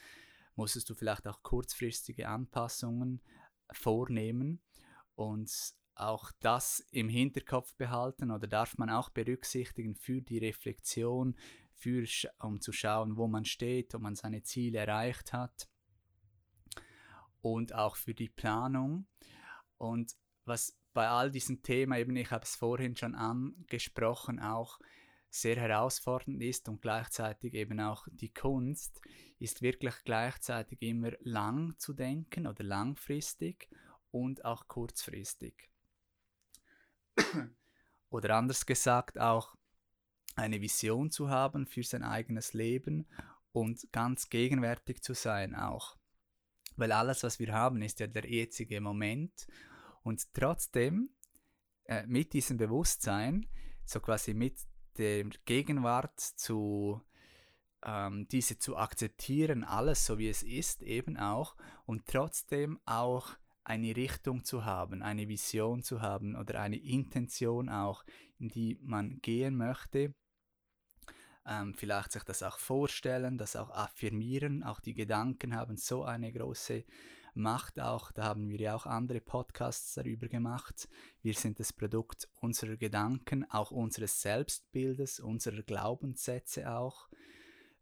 musstest 0.54 0.90
du 0.90 0.94
vielleicht 0.94 1.26
auch 1.26 1.42
kurzfristige 1.42 2.28
Anpassungen 2.28 3.22
vornehmen 3.72 4.62
und 5.14 5.50
auch 5.94 6.30
das 6.40 6.80
im 6.90 7.08
Hinterkopf 7.08 7.74
behalten 7.74 8.30
oder 8.30 8.46
darf 8.46 8.78
man 8.78 8.90
auch 8.90 9.10
berücksichtigen 9.10 9.96
für 9.96 10.22
die 10.22 10.38
Reflexion, 10.38 11.36
für, 11.72 12.06
um 12.40 12.60
zu 12.60 12.72
schauen, 12.72 13.16
wo 13.16 13.26
man 13.26 13.44
steht, 13.44 13.94
ob 13.94 14.02
man 14.02 14.14
seine 14.14 14.42
Ziele 14.42 14.78
erreicht 14.78 15.32
hat 15.32 15.68
und 17.40 17.74
auch 17.74 17.96
für 17.96 18.14
die 18.14 18.28
Planung. 18.28 19.06
Und 19.76 20.16
was 20.44 20.76
bei 20.98 21.08
all 21.08 21.30
diesen 21.30 21.62
Themen, 21.62 21.96
eben 21.96 22.16
ich 22.16 22.32
habe 22.32 22.42
es 22.42 22.56
vorhin 22.56 22.96
schon 22.96 23.14
angesprochen, 23.14 24.40
auch 24.40 24.80
sehr 25.30 25.54
herausfordernd 25.54 26.42
ist 26.42 26.68
und 26.68 26.82
gleichzeitig 26.82 27.54
eben 27.54 27.78
auch 27.78 28.08
die 28.10 28.34
Kunst, 28.34 29.00
ist 29.38 29.62
wirklich 29.62 29.94
gleichzeitig 30.04 30.82
immer 30.82 31.12
lang 31.20 31.78
zu 31.78 31.92
denken 31.92 32.48
oder 32.48 32.64
langfristig 32.64 33.68
und 34.10 34.44
auch 34.44 34.66
kurzfristig. 34.66 35.70
oder 38.10 38.34
anders 38.34 38.66
gesagt 38.66 39.20
auch 39.20 39.54
eine 40.34 40.60
Vision 40.60 41.12
zu 41.12 41.30
haben 41.30 41.68
für 41.68 41.84
sein 41.84 42.02
eigenes 42.02 42.54
Leben 42.54 43.06
und 43.52 43.86
ganz 43.92 44.30
gegenwärtig 44.30 45.00
zu 45.04 45.14
sein 45.14 45.54
auch. 45.54 45.96
Weil 46.74 46.90
alles, 46.90 47.22
was 47.22 47.38
wir 47.38 47.52
haben, 47.52 47.82
ist 47.82 48.00
ja 48.00 48.08
der 48.08 48.28
jetzige 48.28 48.80
Moment 48.80 49.46
und 50.08 50.32
trotzdem, 50.32 51.10
äh, 51.84 52.06
mit 52.06 52.32
diesem 52.32 52.56
Bewusstsein, 52.56 53.46
so 53.84 54.00
quasi 54.00 54.32
mit 54.32 54.56
der 54.96 55.24
Gegenwart 55.44 56.18
zu 56.18 57.02
ähm, 57.84 58.26
diese 58.28 58.58
zu 58.58 58.78
akzeptieren, 58.78 59.64
alles 59.64 60.06
so 60.06 60.18
wie 60.18 60.30
es 60.30 60.42
ist, 60.42 60.82
eben 60.82 61.18
auch, 61.18 61.56
und 61.84 62.06
trotzdem 62.06 62.80
auch 62.86 63.36
eine 63.64 63.94
Richtung 63.94 64.44
zu 64.44 64.64
haben, 64.64 65.02
eine 65.02 65.28
Vision 65.28 65.82
zu 65.82 66.00
haben 66.00 66.36
oder 66.36 66.58
eine 66.60 66.78
Intention 66.78 67.68
auch, 67.68 68.02
in 68.38 68.48
die 68.48 68.78
man 68.80 69.20
gehen 69.20 69.58
möchte. 69.58 70.14
Ähm, 71.44 71.74
vielleicht 71.74 72.12
sich 72.12 72.24
das 72.24 72.42
auch 72.42 72.58
vorstellen, 72.58 73.36
das 73.36 73.56
auch 73.56 73.70
affirmieren, 73.70 74.64
auch 74.64 74.80
die 74.80 74.94
Gedanken 74.94 75.54
haben 75.54 75.76
so 75.76 76.02
eine 76.04 76.32
große 76.32 76.84
macht 77.34 77.80
auch, 77.80 78.12
da 78.12 78.24
haben 78.24 78.48
wir 78.48 78.58
ja 78.58 78.74
auch 78.74 78.86
andere 78.86 79.20
Podcasts 79.20 79.94
darüber 79.94 80.28
gemacht. 80.28 80.88
Wir 81.22 81.34
sind 81.34 81.60
das 81.60 81.72
Produkt 81.72 82.28
unserer 82.40 82.76
Gedanken, 82.76 83.44
auch 83.50 83.70
unseres 83.70 84.20
Selbstbildes, 84.20 85.20
unserer 85.20 85.62
Glaubenssätze 85.62 86.70
auch, 86.70 87.08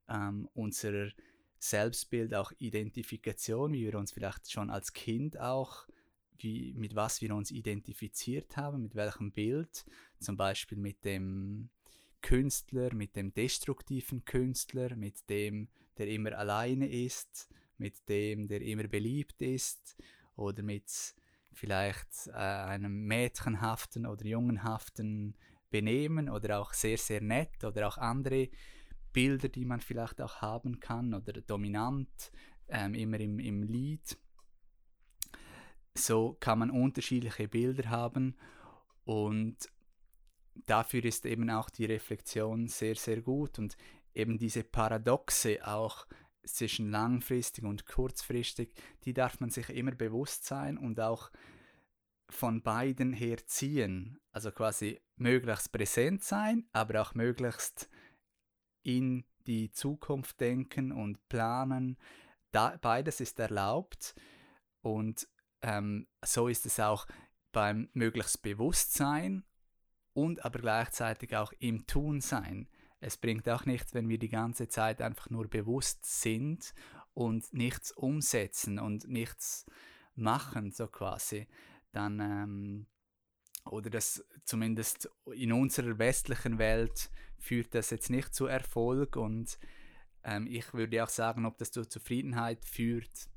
ähm, 0.09 0.49
unserer 0.55 1.11
Selbstbild, 1.59 2.35
auch 2.35 2.53
Identifikation, 2.59 3.73
wie 3.73 3.85
wir 3.85 3.99
uns 3.99 4.13
vielleicht 4.13 4.51
schon 4.51 4.71
als 4.71 4.93
Kind 4.93 5.39
auch, 5.39 5.87
wie, 6.39 6.75
mit 6.75 6.95
was 6.95 7.23
wir 7.23 7.35
uns 7.35 7.51
identifiziert 7.51 8.57
haben, 8.57 8.83
mit 8.83 8.95
welchem 8.95 9.33
Bild, 9.33 9.87
zum 10.21 10.37
Beispiel 10.37 10.79
mit 10.79 11.05
dem 11.05 11.71
Künstler, 12.21 12.95
mit 12.95 13.17
dem 13.17 13.33
destruktiven 13.33 14.25
Künstler, 14.25 14.97
mit 14.97 15.29
dem, 15.31 15.69
der 15.99 16.09
immer 16.09 16.37
alleine 16.37 16.91
ist, 16.91 17.49
mit 17.79 18.09
dem, 18.09 18.49
der 18.49 18.61
immer 18.63 18.89
beliebt 18.89 19.41
ist 19.43 19.97
oder 20.37 20.63
mit 20.63 21.15
vielleicht 21.53 22.29
äh, 22.29 22.33
einem 22.33 23.07
mädchenhaften 23.07 24.07
oder 24.07 24.25
jungenhaften 24.27 25.37
Benehmen 25.71 26.29
oder 26.29 26.61
auch 26.61 26.73
sehr, 26.73 26.99
sehr 26.99 27.21
nett 27.21 27.65
oder 27.65 27.89
auch 27.89 27.99
andere 27.99 28.49
Bilder, 29.13 29.49
die 29.49 29.65
man 29.65 29.81
vielleicht 29.81 30.21
auch 30.21 30.43
haben 30.43 30.79
kann 30.81 31.15
oder 31.15 31.41
dominant, 31.41 32.31
ähm, 32.69 32.95
immer 32.95 33.19
im, 33.21 33.39
im 33.39 33.63
Lied. 33.63 34.19
So 35.95 36.37
kann 36.39 36.59
man 36.59 36.71
unterschiedliche 36.71 37.49
Bilder 37.49 37.89
haben 37.89 38.37
und 39.05 39.57
dafür 40.67 41.05
ist 41.05 41.25
eben 41.25 41.49
auch 41.51 41.71
die 41.71 41.87
Reflexion 41.87 42.69
sehr, 42.69 42.95
sehr 42.95 43.23
gut 43.23 43.59
und 43.59 43.77
eben 44.15 44.39
diese 44.39 44.65
Paradoxe 44.65 45.67
auch 45.67 46.07
zwischen 46.47 46.91
langfristig 46.91 47.65
und 47.65 47.87
kurzfristig, 47.87 48.75
die 49.05 49.13
darf 49.13 49.41
man 49.41 49.51
sich 49.51 49.69
immer 49.71 49.93
bewusst 49.93 50.45
sein 50.45 50.79
und 50.79 51.01
auch 51.01 51.31
von 52.29 52.63
beiden 52.63 53.13
her 53.13 53.47
ziehen. 53.47 54.19
Also 54.33 54.51
quasi 54.51 55.01
möglichst 55.17 55.73
präsent 55.73 56.25
sein, 56.25 56.69
aber 56.73 57.03
auch 57.03 57.15
möglichst 57.15 57.89
in 58.83 59.25
die 59.47 59.71
Zukunft 59.71 60.41
denken 60.41 60.93
und 60.93 61.29
planen. 61.29 61.97
Da, 62.53 62.77
beides 62.81 63.21
ist 63.21 63.39
erlaubt 63.39 64.15
und 64.83 65.29
ähm, 65.63 66.07
so 66.25 66.49
ist 66.49 66.67
es 66.67 66.81
auch 66.81 67.07
beim 67.53 67.89
möglichst 67.93 68.43
Bewusstsein 68.43 69.45
und 70.13 70.45
aber 70.45 70.59
gleichzeitig 70.59 71.37
auch 71.37 71.53
im 71.59 71.87
Tun 71.87 72.21
sein 72.21 72.69
es 73.01 73.17
bringt 73.17 73.49
auch 73.49 73.67
nichts, 73.67 73.95
wenn 73.95 74.09
wir 74.09 74.19
die 74.19 74.29
ganze 74.29 74.69
Zeit 74.69 75.03
einfach 75.03 75.31
nur 75.31 75.49
bewusst 75.49 76.05
sind 76.07 76.75
und 77.15 77.53
nichts 77.53 77.93
umsetzen 77.93 78.79
und 78.79 79.09
nichts 79.09 79.67
machen, 80.15 80.73
so 80.73 80.87
quasi. 80.87 81.47
Dann, 81.93 82.21
ähm, 82.21 82.87
oder 83.65 83.91
das 83.91 84.25
zumindest 84.45 85.11
in 85.33 85.53
unserer 85.53 85.99
westlichen 85.99 86.59
Welt 86.59 87.11
führt 87.39 87.75
das 87.75 87.91
jetzt 87.91 88.11
nicht 88.11 88.35
zu 88.35 88.47
Erfolg 88.47 89.17
und 89.17 89.59
ähm, 90.25 90.47
ich 90.47 90.73
würde 90.75 91.03
auch 91.03 91.09
sagen, 91.09 91.47
ob 91.47 91.59
das 91.59 91.73
zu 91.73 91.85
Zufriedenheit 91.85 92.65
führt, 92.65 93.29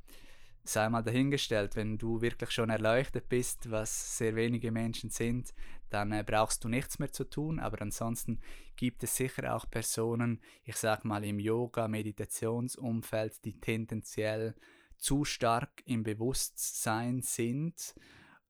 sei 0.71 0.89
mal 0.89 1.01
dahingestellt, 1.01 1.75
wenn 1.75 1.97
du 1.97 2.21
wirklich 2.21 2.51
schon 2.51 2.69
erleuchtet 2.69 3.27
bist, 3.27 3.71
was 3.71 4.17
sehr 4.17 4.35
wenige 4.35 4.71
Menschen 4.71 5.09
sind, 5.09 5.53
dann 5.89 6.11
äh, 6.11 6.23
brauchst 6.25 6.63
du 6.63 6.69
nichts 6.69 6.99
mehr 6.99 7.11
zu 7.11 7.23
tun. 7.23 7.59
Aber 7.59 7.81
ansonsten 7.81 8.39
gibt 8.75 9.03
es 9.03 9.15
sicher 9.15 9.55
auch 9.55 9.69
Personen, 9.69 10.41
ich 10.63 10.75
sag 10.75 11.05
mal 11.05 11.23
im 11.25 11.39
Yoga-Meditationsumfeld, 11.39 13.43
die 13.45 13.59
tendenziell 13.59 14.55
zu 14.97 15.25
stark 15.25 15.81
im 15.85 16.03
Bewusstsein 16.03 17.21
sind 17.21 17.95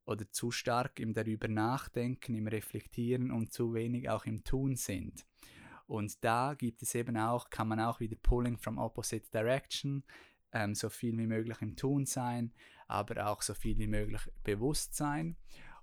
oder 0.05 0.29
zu 0.31 0.51
stark 0.51 0.99
im 0.99 1.13
darüber 1.13 1.47
nachdenken, 1.47 2.35
im 2.35 2.47
Reflektieren 2.47 3.31
und 3.31 3.53
zu 3.53 3.73
wenig 3.73 4.09
auch 4.09 4.25
im 4.25 4.43
Tun 4.43 4.75
sind. 4.75 5.25
Und 5.85 6.23
da 6.23 6.55
gibt 6.55 6.81
es 6.81 6.95
eben 6.95 7.17
auch, 7.17 7.49
kann 7.49 7.67
man 7.67 7.79
auch 7.79 7.99
wieder 7.99 8.15
Pulling 8.15 8.57
from 8.57 8.77
Opposite 8.77 9.29
Direction 9.31 10.03
ähm, 10.53 10.75
so 10.75 10.89
viel 10.89 11.17
wie 11.17 11.27
möglich 11.27 11.61
im 11.61 11.75
Tun 11.75 12.05
sein, 12.05 12.51
aber 12.87 13.27
auch 13.27 13.41
so 13.41 13.53
viel 13.53 13.77
wie 13.77 13.87
möglich 13.87 14.21
bewusst 14.43 14.95
sein. 14.95 15.37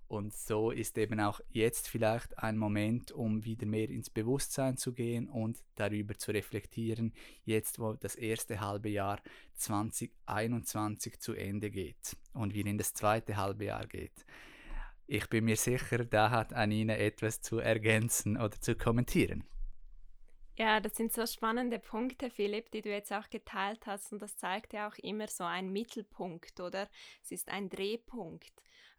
Und 0.09 0.37
so 0.37 0.71
ist 0.71 0.99
eben 0.99 1.19
auch 1.19 1.41
jetzt 1.51 1.89
vielleicht 1.89 2.39
ein 2.39 2.57
Moment, 2.57 3.11
um 3.11 3.45
wieder 3.45 3.67
mehr 3.67 3.91
ins 3.91 4.09
Bewusstsein 4.09 4.77
zu 4.77 4.93
gehen 4.93 5.29
und 5.29 5.59
darüber 5.75 6.17
zu 6.17 6.31
reflektieren, 6.31 7.13
jetzt 7.45 7.81
wo 7.81 7.95
das 7.95 8.15
erste 8.15 8.61
halbe 8.61 8.89
Jahr 8.89 9.21
2021 9.55 11.19
zu 11.19 11.35
Ende 11.35 11.71
geht 11.71 12.17
und 12.35 12.55
wir 12.55 12.67
in 12.67 12.79
das 12.79 12.95
zweite 12.95 13.37
halbe 13.37 13.65
Jahr 13.65 13.87
geht. 13.87 14.25
Ich 15.09 15.29
bin 15.29 15.45
mir 15.45 15.57
sicher, 15.57 16.05
da 16.05 16.31
hat 16.31 16.53
Anina 16.53 16.97
etwas 16.97 17.41
zu 17.41 17.59
ergänzen 17.59 18.37
oder 18.37 18.61
zu 18.61 18.77
kommentieren. 18.77 19.45
Ja, 20.59 20.81
das 20.81 20.97
sind 20.97 21.13
so 21.13 21.27
spannende 21.27 21.79
Punkte, 21.79 22.31
Philipp, 22.31 22.71
die 22.71 22.81
du 22.81 22.89
jetzt 22.89 23.13
auch 23.13 23.29
geteilt 23.29 23.87
hast. 23.87 24.11
Und 24.13 24.23
das 24.23 24.39
zeigt 24.39 24.73
ja 24.73 24.89
auch 24.89 24.97
immer 24.97 25.29
so 25.29 25.45
einen 25.45 25.71
Mittelpunkt, 25.71 26.61
oder? 26.61 26.89
Es 27.23 27.31
ist 27.31 27.51
ein 27.51 27.69
Drehpunkt. 27.69 28.53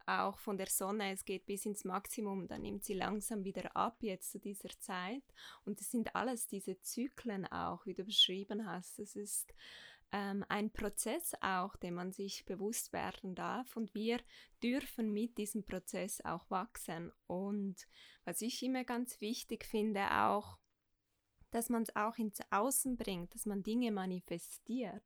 Auch 0.06 0.38
von 0.38 0.58
der 0.58 0.68
Sonne, 0.68 1.12
es 1.12 1.26
geht 1.26 1.48
bis 1.48 1.66
ins 1.66 1.84
Maximum, 1.84 2.48
dann 2.48 2.62
nimmt 2.62 2.86
sie 2.86 2.94
langsam 2.94 3.44
wieder 3.44 3.76
ab, 3.76 3.98
jetzt 4.02 4.32
zu 4.32 4.40
dieser 4.40 4.70
Zeit. 4.80 5.24
Und 5.66 5.82
es 5.82 5.90
sind 5.90 6.16
alles 6.16 6.48
diese 6.48 6.80
Zyklen 6.80 7.48
auch, 7.48 7.86
wie 7.88 7.96
du 7.96 8.06
beschrieben 8.06 8.68
hast. 8.70 9.00
Es 9.00 9.16
ist 9.16 9.52
ähm, 10.12 10.46
ein 10.48 10.72
Prozess 10.72 11.34
auch, 11.42 11.76
den 11.76 11.96
man 11.96 12.12
sich 12.12 12.46
bewusst 12.46 12.94
werden 12.94 13.36
darf 13.36 13.76
und 13.76 13.94
wir 13.94 14.20
dürfen 14.64 15.12
mit 15.12 15.38
diesem 15.38 15.66
Prozess 15.66 16.22
auch 16.22 16.50
wachsen. 16.50 17.12
Und 17.26 17.88
was 18.24 18.42
ich 18.42 18.64
immer 18.64 18.84
ganz 18.84 19.20
wichtig 19.20 19.66
finde, 19.66 20.10
auch, 20.12 20.58
dass 21.58 21.70
man 21.70 21.82
es 21.82 21.96
auch 21.96 22.16
ins 22.18 22.40
Außen 22.52 22.98
bringt, 22.98 23.34
dass 23.34 23.48
man 23.48 23.64
Dinge 23.64 23.92
manifestiert. 23.92 25.04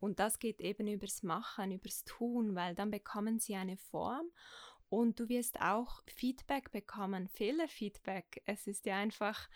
Und 0.00 0.20
das 0.20 0.38
geht 0.38 0.58
eben 0.58 0.86
übers 0.86 1.22
Machen, 1.22 1.70
übers 1.70 2.04
Tun, 2.04 2.54
weil 2.54 2.74
dann 2.74 2.90
bekommen 2.90 3.38
sie 3.38 3.56
eine 3.56 3.76
Form 3.76 4.26
und 4.88 5.20
du 5.20 5.28
wirst 5.28 5.60
auch 5.60 6.02
Feedback 6.06 6.72
bekommen, 6.72 7.28
Fehlerfeedback. 7.28 8.42
Es 8.46 8.66
ist 8.66 8.86
ja 8.86 8.96
einfach 8.96 9.50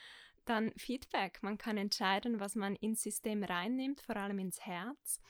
dann 0.45 0.73
Feedback. 0.76 1.43
Man 1.43 1.57
kann 1.57 1.78
entscheiden, 1.78 2.38
was 2.38 2.55
man 2.55 2.76
ins 2.76 3.02
System 3.02 3.43
reinnimmt, 3.43 4.02
vor 4.02 4.16
allem 4.16 4.38
ins 4.38 4.61
Herz. 4.61 5.23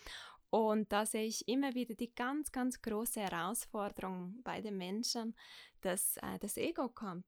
Und 0.50 0.90
da 0.90 1.06
sehe 1.06 1.26
ich 1.26 1.46
immer 1.46 1.74
wieder 1.74 1.94
die 1.94 2.12
ganz, 2.12 2.50
ganz 2.50 2.82
große 2.82 3.20
Herausforderung 3.20 4.40
bei 4.42 4.60
den 4.60 4.76
Menschen, 4.76 5.36
dass 5.82 6.16
äh, 6.16 6.40
das 6.40 6.56
Ego 6.56 6.88
kommt. 6.88 7.26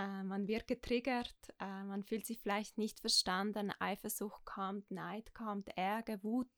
Äh, 0.00 0.22
man 0.22 0.48
wird 0.48 0.66
getriggert, 0.66 1.34
äh, 1.58 1.84
man 1.84 2.04
fühlt 2.04 2.24
sich 2.24 2.40
vielleicht 2.40 2.78
nicht 2.78 3.00
verstanden, 3.00 3.70
Eifersucht 3.80 4.44
kommt, 4.46 4.90
Neid 4.90 5.34
kommt, 5.34 5.68
Ärger, 5.76 6.22
Wut. 6.22 6.48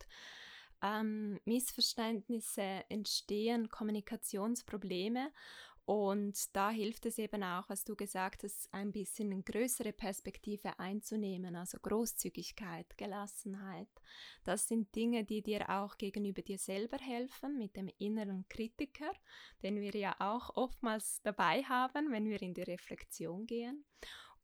Ähm, 0.81 1.41
Missverständnisse 1.45 2.85
entstehen, 2.89 3.69
Kommunikationsprobleme 3.69 5.31
und 5.85 6.55
da 6.55 6.71
hilft 6.71 7.07
es 7.07 7.19
eben 7.19 7.43
auch, 7.43 7.69
was 7.69 7.85
du 7.85 7.97
gesagt 7.97 8.45
hast, 8.45 8.73
ein 8.73 8.93
bisschen 8.93 9.33
eine 9.33 9.43
größere 9.43 9.93
Perspektive 9.93 10.79
einzunehmen, 10.79 11.57
also 11.57 11.79
Großzügigkeit, 11.81 12.97
Gelassenheit. 12.97 13.89
Das 14.45 14.69
sind 14.69 14.95
Dinge, 14.95 15.25
die 15.25 15.43
dir 15.43 15.69
auch 15.71 15.99
gegenüber 15.99 16.43
dir 16.43 16.59
selber 16.59 16.99
helfen, 16.99 17.59
mit 17.59 17.77
dem 17.77 17.91
inneren 17.99 18.47
Kritiker, 18.49 19.13
den 19.63 19.81
wir 19.81 19.95
ja 19.97 20.15
auch 20.21 20.57
oftmals 20.57 21.21
dabei 21.23 21.65
haben, 21.65 22.13
wenn 22.13 22.29
wir 22.29 22.41
in 22.43 22.55
die 22.55 22.63
Reflexion 22.63 23.47
gehen. 23.47 23.85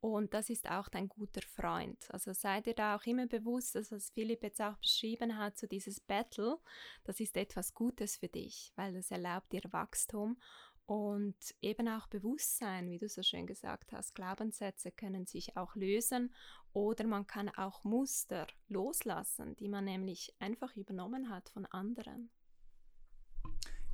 Und 0.01 0.33
das 0.33 0.49
ist 0.49 0.71
auch 0.71 0.89
dein 0.89 1.09
guter 1.09 1.43
Freund. 1.43 1.99
Also 2.11 2.33
sei 2.33 2.61
dir 2.61 2.75
da 2.75 2.97
auch 2.97 3.05
immer 3.05 3.27
bewusst, 3.27 3.75
dass 3.75 3.91
was 3.91 4.11
Philipp 4.11 4.45
jetzt 4.45 4.61
auch 4.61 4.77
beschrieben 4.77 5.37
hat, 5.37 5.59
so 5.59 5.67
dieses 5.67 5.99
Battle, 5.99 6.59
das 7.03 7.19
ist 7.19 7.37
etwas 7.37 7.75
Gutes 7.75 8.17
für 8.17 8.29
dich, 8.29 8.73
weil 8.77 8.95
das 8.95 9.11
erlaubt 9.11 9.53
dir 9.53 9.63
Wachstum 9.71 10.41
und 10.89 11.37
eben 11.61 11.87
auch 11.87 12.07
Bewusstsein, 12.07 12.91
wie 12.91 12.97
du 12.97 13.11
so 13.11 13.23
schön 13.23 13.47
gesagt 13.47 13.93
hast, 13.93 14.15
Glaubenssätze 14.15 14.91
können 14.91 15.27
sich 15.27 15.55
auch 15.55 15.77
lösen 15.77 16.35
oder 16.73 17.07
man 17.07 17.27
kann 17.27 17.51
auch 17.51 17.85
Muster 17.85 18.47
loslassen, 18.69 19.55
die 19.57 19.69
man 19.69 19.85
nämlich 19.85 20.35
einfach 20.39 20.75
übernommen 20.77 21.29
hat 21.29 21.51
von 21.51 21.67
anderen. 21.67 22.31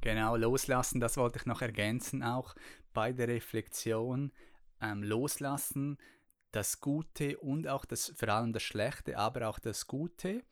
Genau, 0.02 0.36
loslassen, 0.36 1.00
das 1.00 1.16
wollte 1.16 1.40
ich 1.40 1.46
noch 1.46 1.62
ergänzen, 1.62 2.22
auch 2.22 2.54
bei 2.92 3.12
der 3.12 3.26
Reflexion. 3.26 4.30
Ähm, 4.80 5.02
loslassen, 5.02 5.98
das 6.52 6.80
Gute 6.80 7.38
und 7.38 7.66
auch 7.66 7.84
das, 7.84 8.12
vor 8.14 8.28
allem 8.28 8.52
das 8.52 8.62
Schlechte, 8.62 9.18
aber 9.18 9.48
auch 9.48 9.58
das 9.58 9.88
Gute 9.88 10.44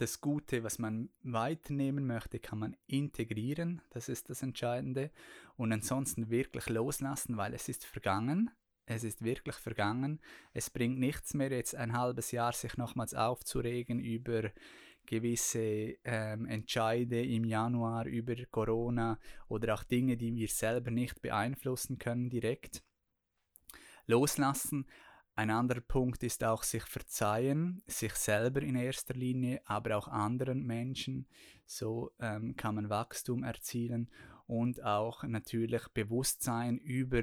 das 0.00 0.20
Gute, 0.20 0.62
was 0.64 0.78
man 0.78 1.10
weiternehmen 1.22 2.06
möchte, 2.06 2.38
kann 2.38 2.58
man 2.58 2.76
integrieren. 2.86 3.82
Das 3.90 4.08
ist 4.08 4.30
das 4.30 4.42
Entscheidende. 4.42 5.10
Und 5.56 5.72
ansonsten 5.72 6.30
wirklich 6.30 6.68
loslassen, 6.68 7.36
weil 7.36 7.54
es 7.54 7.68
ist 7.68 7.84
vergangen. 7.84 8.50
Es 8.86 9.04
ist 9.04 9.22
wirklich 9.22 9.56
vergangen. 9.56 10.20
Es 10.52 10.70
bringt 10.70 10.98
nichts 10.98 11.34
mehr, 11.34 11.50
jetzt 11.50 11.74
ein 11.74 11.96
halbes 11.96 12.32
Jahr 12.32 12.52
sich 12.52 12.76
nochmals 12.76 13.14
aufzuregen 13.14 14.00
über 14.00 14.50
gewisse 15.06 15.96
ähm, 16.04 16.46
Entscheide 16.46 17.22
im 17.22 17.44
Januar 17.44 18.06
über 18.06 18.34
Corona 18.50 19.18
oder 19.48 19.74
auch 19.74 19.84
Dinge, 19.84 20.16
die 20.16 20.34
wir 20.34 20.48
selber 20.48 20.90
nicht 20.90 21.20
beeinflussen 21.20 21.98
können 21.98 22.30
direkt. 22.30 22.82
Loslassen, 24.06 24.86
ein 25.40 25.48
anderer 25.48 25.80
Punkt 25.80 26.22
ist 26.22 26.44
auch 26.44 26.62
sich 26.62 26.82
verzeihen, 26.82 27.82
sich 27.86 28.12
selber 28.12 28.60
in 28.60 28.76
erster 28.76 29.14
Linie, 29.14 29.62
aber 29.64 29.96
auch 29.96 30.06
anderen 30.06 30.66
Menschen. 30.66 31.26
So 31.64 32.12
ähm, 32.20 32.56
kann 32.56 32.74
man 32.74 32.90
Wachstum 32.90 33.42
erzielen 33.42 34.10
und 34.46 34.84
auch 34.84 35.22
natürlich 35.22 35.88
Bewusstsein 35.94 36.76
über 36.76 37.22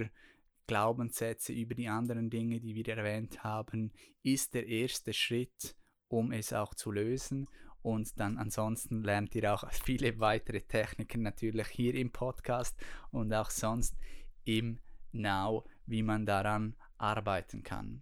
Glaubenssätze, 0.65 1.53
über 1.53 1.75
die 1.75 1.89
anderen 1.89 2.31
Dinge, 2.31 2.59
die 2.59 2.73
wir 2.73 2.87
erwähnt 2.87 3.43
haben, 3.43 3.91
ist 4.23 4.55
der 4.55 4.65
erste 4.65 5.13
Schritt, 5.13 5.75
um 6.07 6.31
es 6.31 6.53
auch 6.53 6.73
zu 6.73 6.91
lösen. 6.91 7.47
Und 7.83 8.19
dann 8.19 8.39
ansonsten 8.39 9.03
lernt 9.03 9.35
ihr 9.35 9.53
auch 9.53 9.71
viele 9.85 10.19
weitere 10.19 10.61
Techniken 10.61 11.21
natürlich 11.21 11.67
hier 11.67 11.93
im 11.93 12.11
Podcast 12.11 12.75
und 13.11 13.31
auch 13.31 13.51
sonst 13.51 13.95
im 14.43 14.79
Now, 15.11 15.65
wie 15.85 16.01
man 16.01 16.25
daran 16.25 16.75
arbeiten 16.97 17.61
kann. 17.61 18.01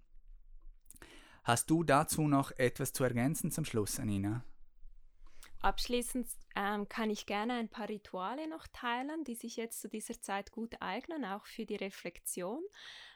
Hast 1.46 1.70
du 1.70 1.84
dazu 1.84 2.28
noch 2.28 2.50
etwas 2.58 2.92
zu 2.92 3.04
ergänzen 3.04 3.52
zum 3.52 3.66
Schluss, 3.66 4.00
Anina? 4.00 4.44
Abschließend 5.62 6.28
ähm, 6.56 6.90
kann 6.90 7.12
ich 7.12 7.28
gerne 7.28 7.54
ein 7.54 7.70
paar 7.70 7.88
Rituale 7.88 8.50
noch 8.50 8.66
teilen, 8.74 9.24
die 9.26 9.36
sich 9.36 9.56
jetzt 9.56 9.80
zu 9.80 9.88
dieser 9.88 10.20
Zeit 10.20 10.52
gut 10.52 10.74
eignen, 10.80 11.24
auch 11.24 11.46
für 11.46 11.68
die 11.68 11.76
Reflexion. 11.76 12.64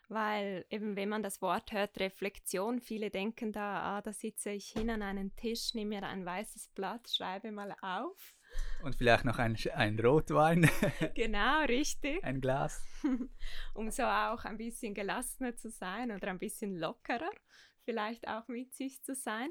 Weil 0.10 0.64
eben, 0.70 0.96
wenn 0.96 1.10
man 1.10 1.24
das 1.24 1.42
Wort 1.42 1.72
hört, 1.72 2.00
Reflexion, 2.00 2.82
viele 2.82 3.10
denken 3.10 3.52
da, 3.52 3.98
ah, 3.98 4.02
da 4.04 4.14
sitze 4.14 4.52
ich 4.52 4.68
hin 4.68 4.92
an 4.92 5.02
einen 5.02 5.36
Tisch, 5.36 5.74
nehme 5.74 5.96
mir 5.96 6.08
ein 6.08 6.24
weißes 6.24 6.68
Blatt, 6.76 7.10
schreibe 7.10 7.52
mal 7.52 7.76
auf. 7.82 8.36
Und 8.84 8.96
vielleicht 8.96 9.26
noch 9.26 9.40
ein, 9.40 9.58
ein 9.74 10.00
Rotwein. 10.00 10.70
genau, 11.16 11.64
richtig. 11.64 12.24
Ein 12.24 12.42
Glas. 12.42 12.80
um 13.74 13.90
so 13.90 14.04
auch 14.04 14.46
ein 14.46 14.58
bisschen 14.58 14.94
gelassener 14.94 15.56
zu 15.56 15.72
sein 15.72 16.12
oder 16.12 16.28
ein 16.28 16.38
bisschen 16.38 16.76
lockerer 16.76 17.32
vielleicht 17.90 18.28
auch 18.28 18.48
mit 18.48 18.76
sich 18.76 19.02
zu 19.02 19.16
sein. 19.16 19.50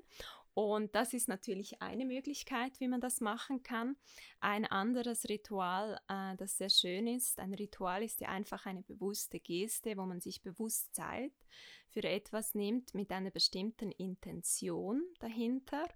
Und 0.54 0.94
das 0.94 1.12
ist 1.12 1.28
natürlich 1.28 1.82
eine 1.82 2.04
Möglichkeit, 2.04 2.78
wie 2.78 2.86
man 2.86 3.00
das 3.00 3.20
machen 3.20 3.64
kann. 3.64 3.96
Ein 4.38 4.64
anderes 4.64 5.28
Ritual, 5.28 6.00
äh, 6.08 6.36
das 6.36 6.56
sehr 6.56 6.70
schön 6.70 7.08
ist, 7.08 7.40
ein 7.40 7.52
Ritual 7.52 8.04
ist 8.04 8.20
ja 8.20 8.28
einfach 8.28 8.64
eine 8.66 8.82
bewusste 8.82 9.40
Geste, 9.40 9.96
wo 9.96 10.06
man 10.06 10.20
sich 10.20 10.40
bewusst 10.40 10.94
Zeit 10.94 11.32
für 11.90 12.04
etwas 12.04 12.54
nimmt 12.54 12.94
mit 12.94 13.10
einer 13.10 13.30
bestimmten 13.30 13.90
Intention 13.90 15.02
dahinter 15.18 15.88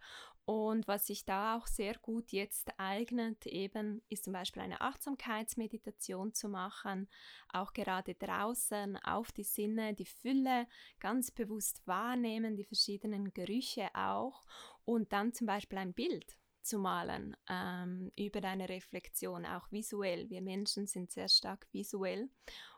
und 0.44 0.88
was 0.88 1.06
sich 1.06 1.24
da 1.24 1.56
auch 1.56 1.66
sehr 1.68 1.94
gut 1.98 2.32
jetzt 2.32 2.72
eignet, 2.76 3.46
eben 3.46 4.02
ist 4.08 4.24
zum 4.24 4.32
Beispiel 4.32 4.62
eine 4.62 4.80
Achtsamkeitsmeditation 4.80 6.34
zu 6.34 6.48
machen, 6.48 7.08
auch 7.52 7.72
gerade 7.72 8.14
draußen 8.14 8.96
auf 9.04 9.30
die 9.30 9.44
Sinne, 9.44 9.94
die 9.94 10.06
Fülle 10.06 10.66
ganz 10.98 11.30
bewusst 11.30 11.86
wahrnehmen, 11.86 12.56
die 12.56 12.64
verschiedenen 12.64 13.32
Gerüche 13.32 13.88
auch 13.94 14.44
und 14.84 15.12
dann 15.12 15.32
zum 15.32 15.46
Beispiel 15.46 15.78
ein 15.78 15.94
Bild 15.94 16.36
zu 16.60 16.78
malen 16.78 17.36
ähm, 17.48 18.10
über 18.16 18.40
deine 18.40 18.68
Reflexion, 18.68 19.46
auch 19.46 19.70
visuell. 19.70 20.28
Wir 20.28 20.42
Menschen 20.42 20.86
sind 20.86 21.12
sehr 21.12 21.28
stark 21.28 21.68
visuell 21.72 22.30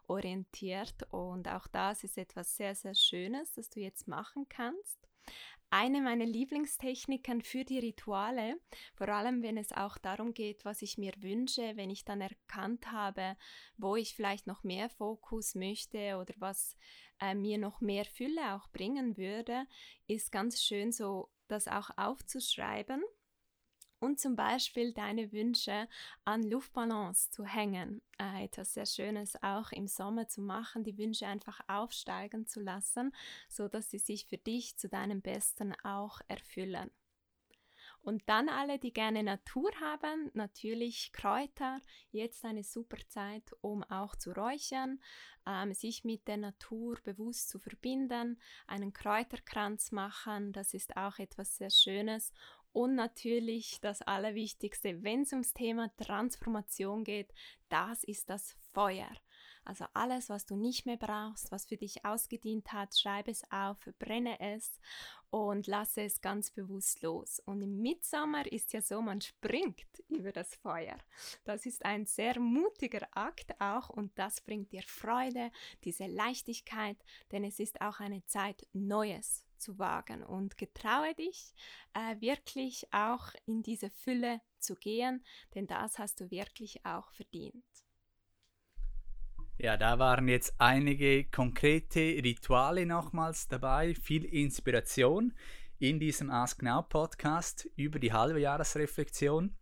orientiert 0.06 1.02
und 1.10 1.48
auch 1.48 1.66
das 1.66 2.04
ist 2.04 2.18
etwas 2.18 2.56
sehr, 2.56 2.74
sehr 2.74 2.94
Schönes, 2.94 3.52
das 3.52 3.70
du 3.70 3.80
jetzt 3.80 4.06
machen 4.06 4.46
kannst 4.50 5.08
eine 5.70 6.00
meiner 6.00 6.24
Lieblingstechniken 6.24 7.42
für 7.42 7.64
die 7.64 7.80
Rituale, 7.80 8.60
vor 8.94 9.08
allem 9.08 9.42
wenn 9.42 9.56
es 9.56 9.72
auch 9.72 9.98
darum 9.98 10.32
geht, 10.32 10.64
was 10.64 10.82
ich 10.82 10.98
mir 10.98 11.12
wünsche, 11.18 11.76
wenn 11.76 11.90
ich 11.90 12.04
dann 12.04 12.20
erkannt 12.20 12.92
habe, 12.92 13.36
wo 13.76 13.96
ich 13.96 14.14
vielleicht 14.14 14.46
noch 14.46 14.62
mehr 14.62 14.88
Fokus 14.88 15.56
möchte 15.56 16.16
oder 16.18 16.32
was 16.36 16.76
äh, 17.20 17.34
mir 17.34 17.58
noch 17.58 17.80
mehr 17.80 18.04
Fülle 18.04 18.54
auch 18.54 18.68
bringen 18.68 19.16
würde, 19.16 19.66
ist 20.06 20.30
ganz 20.30 20.62
schön 20.62 20.92
so, 20.92 21.28
das 21.48 21.66
auch 21.66 21.90
aufzuschreiben 21.96 23.02
und 24.04 24.20
zum 24.20 24.36
Beispiel 24.36 24.92
deine 24.92 25.32
Wünsche 25.32 25.88
an 26.24 26.42
Luftballons 26.42 27.30
zu 27.30 27.44
hängen. 27.44 28.02
Äh, 28.18 28.44
etwas 28.44 28.74
sehr 28.74 28.86
Schönes 28.86 29.42
auch 29.42 29.72
im 29.72 29.88
Sommer 29.88 30.28
zu 30.28 30.42
machen, 30.42 30.84
die 30.84 30.98
Wünsche 30.98 31.26
einfach 31.26 31.60
aufsteigen 31.68 32.46
zu 32.46 32.60
lassen, 32.60 33.14
so 33.48 33.66
dass 33.66 33.90
sie 33.90 33.98
sich 33.98 34.26
für 34.26 34.38
dich 34.38 34.76
zu 34.76 34.88
deinem 34.88 35.22
Besten 35.22 35.74
auch 35.82 36.20
erfüllen. 36.28 36.90
Und 38.04 38.22
dann 38.26 38.50
alle, 38.50 38.78
die 38.78 38.92
gerne 38.92 39.22
Natur 39.22 39.70
haben, 39.80 40.30
natürlich 40.34 41.10
Kräuter. 41.14 41.80
Jetzt 42.10 42.44
eine 42.44 42.62
super 42.62 42.98
Zeit, 43.08 43.54
um 43.62 43.82
auch 43.84 44.14
zu 44.14 44.32
räuchern, 44.32 45.00
ähm, 45.46 45.72
sich 45.72 46.04
mit 46.04 46.28
der 46.28 46.36
Natur 46.36 46.98
bewusst 47.02 47.48
zu 47.48 47.58
verbinden, 47.58 48.38
einen 48.66 48.92
Kräuterkranz 48.92 49.90
machen. 49.90 50.52
Das 50.52 50.74
ist 50.74 50.98
auch 50.98 51.18
etwas 51.18 51.56
sehr 51.56 51.70
Schönes. 51.70 52.34
Und 52.74 52.96
natürlich 52.96 53.78
das 53.80 54.02
Allerwichtigste, 54.02 55.04
wenn 55.04 55.22
es 55.22 55.30
ums 55.30 55.54
Thema 55.54 55.94
Transformation 55.96 57.04
geht, 57.04 57.32
das 57.68 58.02
ist 58.02 58.28
das 58.28 58.56
Feuer. 58.72 59.12
Also 59.64 59.84
alles, 59.94 60.28
was 60.28 60.44
du 60.44 60.56
nicht 60.56 60.84
mehr 60.84 60.96
brauchst, 60.96 61.52
was 61.52 61.66
für 61.66 61.76
dich 61.76 62.04
ausgedient 62.04 62.72
hat, 62.72 62.98
schreibe 62.98 63.30
es 63.30 63.44
auf, 63.52 63.78
verbrenne 63.78 64.40
es 64.40 64.80
und 65.30 65.68
lasse 65.68 66.02
es 66.02 66.20
ganz 66.20 66.50
bewusst 66.50 67.00
los. 67.02 67.40
Und 67.46 67.62
im 67.62 67.80
Mitsommer 67.80 68.50
ist 68.50 68.72
ja 68.72 68.82
so, 68.82 69.00
man 69.00 69.20
springt 69.20 70.02
über 70.08 70.32
das 70.32 70.56
Feuer. 70.56 70.98
Das 71.44 71.66
ist 71.66 71.84
ein 71.84 72.06
sehr 72.06 72.40
mutiger 72.40 73.06
Akt 73.12 73.54
auch 73.60 73.88
und 73.88 74.18
das 74.18 74.40
bringt 74.40 74.72
dir 74.72 74.82
Freude, 74.82 75.52
diese 75.84 76.06
Leichtigkeit, 76.06 76.96
denn 77.30 77.44
es 77.44 77.60
ist 77.60 77.80
auch 77.80 78.00
eine 78.00 78.26
Zeit, 78.26 78.66
Neues 78.72 79.44
zu 79.64 79.78
wagen 79.78 80.22
und 80.22 80.58
getraue 80.58 81.14
dich 81.14 81.54
äh, 81.94 82.20
wirklich 82.20 82.86
auch 82.92 83.32
in 83.46 83.62
diese 83.62 83.90
Fülle 83.90 84.40
zu 84.58 84.74
gehen, 84.74 85.24
denn 85.54 85.66
das 85.66 85.98
hast 85.98 86.20
du 86.20 86.30
wirklich 86.30 86.84
auch 86.84 87.10
verdient. 87.12 87.64
Ja, 89.56 89.76
da 89.76 89.98
waren 89.98 90.28
jetzt 90.28 90.54
einige 90.58 91.24
konkrete 91.24 92.00
Rituale 92.00 92.86
nochmals 92.86 93.48
dabei, 93.48 93.94
viel 93.94 94.24
Inspiration 94.24 95.32
in 95.78 95.98
diesem 95.98 96.30
Ask 96.30 96.62
Now 96.62 96.82
Podcast 96.82 97.68
über 97.76 97.98
die 97.98 98.12
halbe 98.12 98.40
Jahresreflexion. 98.40 99.56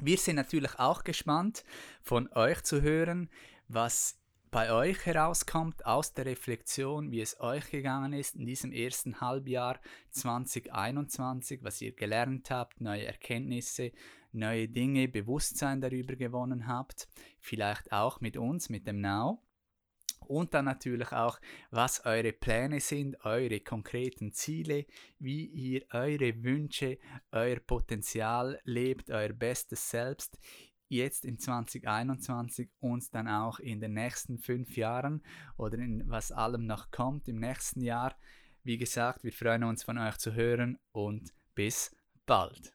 Wir 0.00 0.16
sind 0.16 0.36
natürlich 0.36 0.78
auch 0.78 1.04
gespannt, 1.04 1.64
von 2.02 2.32
euch 2.32 2.62
zu 2.62 2.80
hören, 2.80 3.28
was 3.68 4.19
bei 4.50 4.72
euch 4.72 5.06
herauskommt 5.06 5.86
aus 5.86 6.12
der 6.12 6.26
Reflexion, 6.26 7.12
wie 7.12 7.20
es 7.20 7.40
euch 7.40 7.70
gegangen 7.70 8.12
ist 8.12 8.34
in 8.34 8.46
diesem 8.46 8.72
ersten 8.72 9.20
Halbjahr 9.20 9.80
2021, 10.10 11.62
was 11.62 11.80
ihr 11.80 11.94
gelernt 11.94 12.50
habt, 12.50 12.80
neue 12.80 13.06
Erkenntnisse, 13.06 13.92
neue 14.32 14.68
Dinge, 14.68 15.06
Bewusstsein 15.06 15.80
darüber 15.80 16.16
gewonnen 16.16 16.66
habt, 16.66 17.08
vielleicht 17.38 17.92
auch 17.92 18.20
mit 18.20 18.36
uns, 18.36 18.68
mit 18.68 18.88
dem 18.88 19.00
Now. 19.00 19.40
Und 20.26 20.54
dann 20.54 20.66
natürlich 20.66 21.12
auch, 21.12 21.40
was 21.70 22.04
eure 22.04 22.32
Pläne 22.32 22.80
sind, 22.80 23.24
eure 23.24 23.60
konkreten 23.60 24.32
Ziele, 24.32 24.86
wie 25.18 25.46
ihr 25.46 25.86
eure 25.90 26.44
Wünsche, 26.44 26.98
euer 27.32 27.58
Potenzial 27.58 28.60
lebt, 28.64 29.10
euer 29.10 29.32
bestes 29.32 29.90
Selbst 29.90 30.38
jetzt 30.90 31.24
in 31.24 31.38
2021 31.38 32.70
und 32.80 33.14
dann 33.14 33.28
auch 33.28 33.58
in 33.58 33.80
den 33.80 33.94
nächsten 33.94 34.38
fünf 34.38 34.76
Jahren 34.76 35.22
oder 35.56 35.78
in 35.78 36.08
was 36.08 36.32
allem 36.32 36.66
noch 36.66 36.90
kommt 36.90 37.28
im 37.28 37.40
nächsten 37.40 37.80
Jahr. 37.80 38.14
Wie 38.62 38.76
gesagt, 38.76 39.24
wir 39.24 39.32
freuen 39.32 39.64
uns 39.64 39.82
von 39.82 39.96
euch 39.98 40.18
zu 40.18 40.34
hören 40.34 40.78
und 40.92 41.32
bis 41.54 41.94
bald. 42.26 42.74